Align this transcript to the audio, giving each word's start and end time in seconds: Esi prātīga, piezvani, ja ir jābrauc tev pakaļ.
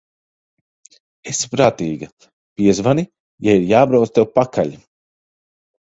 Esi 1.31 1.49
prātīga, 1.51 2.09
piezvani, 2.61 3.07
ja 3.49 3.55
ir 3.61 3.69
jābrauc 3.73 4.15
tev 4.17 4.29
pakaļ. 4.39 4.73